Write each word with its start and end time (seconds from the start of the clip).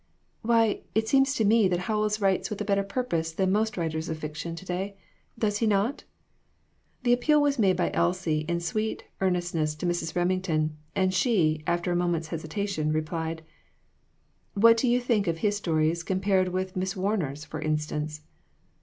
"Why, 0.41 0.81
it 0.95 1.07
seems 1.07 1.35
to 1.35 1.45
me 1.45 1.67
that 1.67 1.81
Howells 1.81 2.19
writes 2.19 2.49
with 2.49 2.59
a 2.59 2.65
better 2.65 2.81
purpose 2.81 3.31
than 3.31 3.51
most 3.51 3.77
writers 3.77 4.09
of 4.09 4.17
fiction 4.17 4.55
to 4.55 4.65
day, 4.65 4.97
does 5.37 5.59
he 5.59 5.67
not?" 5.67 6.05
The 7.03 7.13
appeal 7.13 7.39
was 7.39 7.59
made 7.59 7.77
by 7.77 7.91
Elsie 7.93 8.39
in 8.49 8.61
sweet 8.61 9.03
ear 9.21 9.29
nestness 9.29 9.77
to 9.77 9.85
Mrs. 9.85 10.15
Remington, 10.15 10.75
and 10.95 11.13
she, 11.13 11.63
after 11.67 11.91
a 11.91 11.95
moment's 11.95 12.29
hesitation, 12.29 12.91
replied 12.91 13.43
"What 14.55 14.77
do 14.77 14.87
you 14.87 14.99
think 14.99 15.27
of 15.27 15.37
his 15.37 15.57
stories 15.57 16.01
compared 16.01 16.47
with 16.47 16.75
Miss 16.75 16.95
Warner's, 16.95 17.45
for 17.45 17.61
instance?" 17.61 18.21